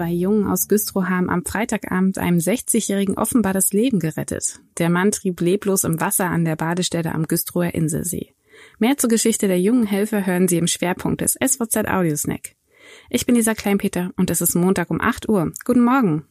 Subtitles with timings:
[0.00, 4.58] Zwei Jungen aus Güstrow haben am Freitagabend einem 60-Jährigen offenbar das Leben gerettet.
[4.78, 8.32] Der Mann trieb leblos im Wasser an der Badestelle am Güstrower Inselsee.
[8.78, 12.54] Mehr zur Geschichte der jungen Helfer hören Sie im Schwerpunkt des SVZ Audiosnack.
[13.10, 15.52] Ich bin Lisa Kleinpeter und es ist Montag um 8 Uhr.
[15.66, 16.24] Guten Morgen.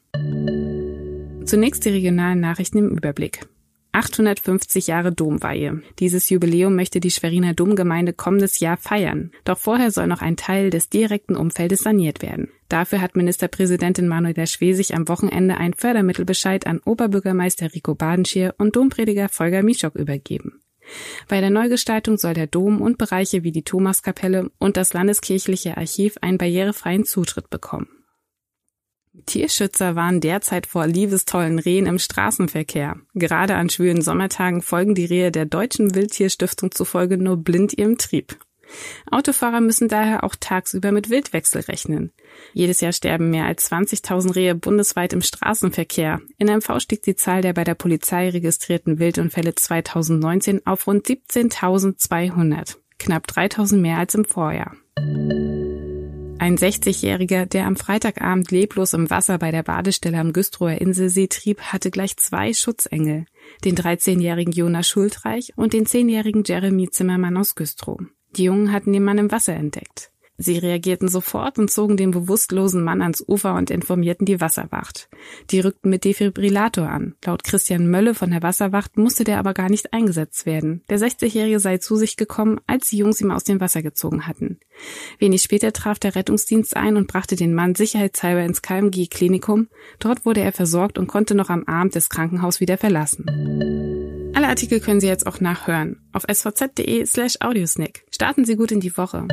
[1.45, 3.45] Zunächst die regionalen Nachrichten im Überblick.
[3.91, 5.81] 850 Jahre Domweihe.
[5.99, 9.31] Dieses Jubiläum möchte die Schweriner Domgemeinde kommendes Jahr feiern.
[9.43, 12.49] Doch vorher soll noch ein Teil des direkten Umfeldes saniert werden.
[12.69, 19.27] Dafür hat Ministerpräsidentin Manuela Schwesig am Wochenende ein Fördermittelbescheid an Oberbürgermeister Rico Badenschier und Domprediger
[19.27, 20.61] Volker Mischok übergeben.
[21.27, 26.17] Bei der Neugestaltung soll der Dom und Bereiche wie die Thomaskapelle und das Landeskirchliche Archiv
[26.21, 27.87] einen barrierefreien Zutritt bekommen.
[29.25, 32.97] Tierschützer warnen derzeit vor liebestollen Rehen im Straßenverkehr.
[33.13, 38.37] Gerade an schwülen Sommertagen folgen die Rehe der Deutschen Wildtierstiftung zufolge nur blind ihrem Trieb.
[39.09, 42.11] Autofahrer müssen daher auch tagsüber mit Wildwechsel rechnen.
[42.53, 46.21] Jedes Jahr sterben mehr als 20.000 Rehe bundesweit im Straßenverkehr.
[46.37, 52.77] In MV stieg die Zahl der bei der Polizei registrierten Wildunfälle 2019 auf rund 17.200,
[52.99, 54.75] knapp 3.000 mehr als im Vorjahr.
[56.39, 61.59] Ein 60-Jähriger, der am Freitagabend leblos im Wasser bei der Badestelle am Güstrower Inselsee trieb,
[61.59, 63.25] hatte gleich zwei Schutzengel.
[63.65, 67.99] Den 13-jährigen Jonas Schultreich und den 10-jährigen Jeremy Zimmermann aus Güstrow.
[68.37, 70.11] Die Jungen hatten den Mann im Wasser entdeckt.
[70.41, 75.09] Sie reagierten sofort und zogen den bewusstlosen Mann ans Ufer und informierten die Wasserwacht.
[75.51, 77.15] Die rückten mit Defibrillator an.
[77.25, 80.81] Laut Christian Mölle von der Wasserwacht musste der aber gar nicht eingesetzt werden.
[80.89, 84.59] Der 60-Jährige sei zu sich gekommen, als die Jungs ihn aus dem Wasser gezogen hatten.
[85.19, 89.67] Wenig später traf der Rettungsdienst ein und brachte den Mann sicherheitshalber ins KMG-Klinikum.
[89.99, 93.25] Dort wurde er versorgt und konnte noch am Abend das Krankenhaus wieder verlassen.
[94.33, 98.05] Alle Artikel können Sie jetzt auch nachhören auf svz.de slash audiosnick.
[98.09, 99.27] Starten Sie gut in die Woche.